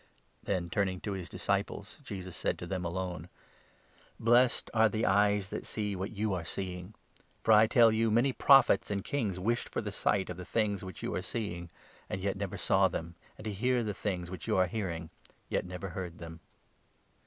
[0.41, 3.35] Then, turning to his disciples, Jesus said to them alone: 23
[4.25, 6.95] ''Blessed are the eyes that see what you are seeing;
[7.43, 10.43] for, I tell 24 you, many Prophets and Kings wished for the sight of the
[10.43, 11.69] things which you are seeing,
[12.09, 15.11] yet never saw them, and to hear the things which you are hearing,
[15.49, 16.39] yet never heard them."